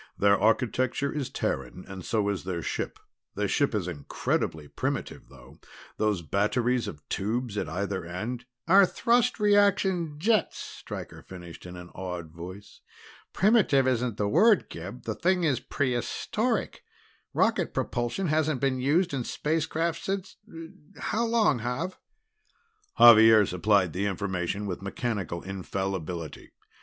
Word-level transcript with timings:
"Their 0.17 0.35
architecture 0.35 1.11
is 1.13 1.29
Terran, 1.29 1.85
and 1.87 2.03
so 2.03 2.27
is 2.29 2.43
their 2.43 2.63
ship. 2.63 2.97
The 3.35 3.47
ship 3.47 3.75
is 3.75 3.87
incredibly 3.87 4.67
primitive, 4.67 5.29
though; 5.29 5.59
those 5.97 6.23
batteries 6.23 6.87
of 6.87 7.07
tubes 7.07 7.55
at 7.55 7.69
either 7.69 8.03
end" 8.03 8.45
"Are 8.67 8.87
thrust 8.87 9.39
reaction 9.39 10.17
jets," 10.17 10.57
Stryker 10.57 11.21
finished 11.21 11.67
in 11.67 11.75
an 11.77 11.89
awed 11.89 12.31
voice. 12.31 12.81
"Primitive 13.31 13.87
isn't 13.87 14.17
the 14.17 14.27
word, 14.27 14.69
Gib 14.71 15.03
the 15.03 15.13
thing 15.13 15.43
is 15.43 15.59
prehistoric! 15.59 16.81
Rocket 17.31 17.71
propulsion 17.71 18.25
hasn't 18.25 18.59
been 18.59 18.79
used 18.79 19.13
in 19.13 19.23
spacecraft 19.23 20.03
since 20.03 20.35
how 20.97 21.25
long, 21.27 21.59
Xav?" 21.59 21.93
Xavier 22.97 23.45
supplied 23.45 23.93
the 23.93 24.07
information 24.07 24.65
with 24.65 24.81
mechanical 24.81 25.43
infallibility. 25.43 26.53